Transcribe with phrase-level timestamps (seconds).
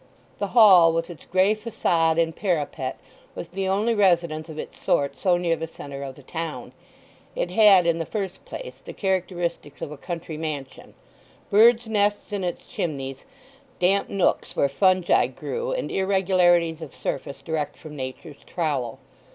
[0.39, 2.97] The Hall, with its grey façade and parapet,
[3.35, 6.71] was the only residence of its sort so near the centre of the town.
[7.35, 12.65] It had, in the first place, the characteristics of a country mansion—birds' nests in its
[12.65, 13.25] chimneys,
[13.77, 18.97] damp nooks where fungi grew and irregularities of surface direct from Nature's trowel.